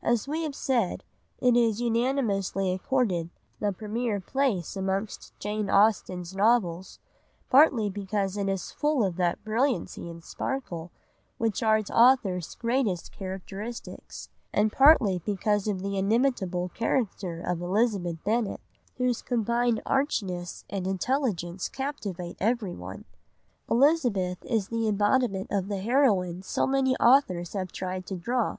[0.00, 1.02] As we have said,
[1.40, 7.00] it is unanimously accorded the premier place amongst Jane Austen's novels,
[7.50, 10.92] partly because it is full of that brilliancy and sparkle
[11.36, 18.22] which are its author's greatest characteristics, and partly because of the inimitable character of Elizabeth
[18.22, 18.60] Bennet,
[18.98, 23.04] whose combined archness and intelligence captivate everyone.
[23.68, 28.58] Elizabeth is the embodiment of the heroine so many authors have tried to draw.